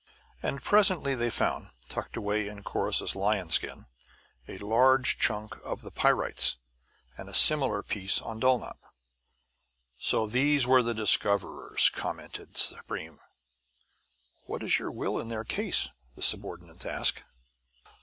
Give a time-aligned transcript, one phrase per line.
[0.41, 3.85] And presently they found, tucked away in Corrus's lion skin,
[4.47, 6.55] a large chunk of the pyrites,
[7.17, 8.79] and a similar piece on Dulnop.
[9.99, 13.19] "So these were the discoverers," commented Supreme.
[14.47, 17.21] "What is your will in their case?" the subordinate asked.